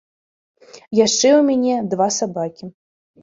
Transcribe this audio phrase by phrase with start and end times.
[0.99, 2.65] Яшчэ ў мяне два сабакі.